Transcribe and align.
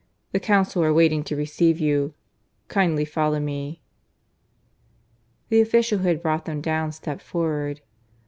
"The 0.31 0.39
Council 0.39 0.83
are 0.83 0.91
waiting 0.91 1.23
to 1.25 1.35
receive 1.35 1.79
you. 1.79 2.15
Kindly 2.69 3.05
follow 3.05 3.39
me." 3.39 3.83
The 5.49 5.61
official 5.61 5.99
who 5.99 6.07
had 6.07 6.23
brought 6.23 6.45
them 6.45 6.59
down 6.59 6.91
stepped 6.91 7.21
forward. 7.21 7.81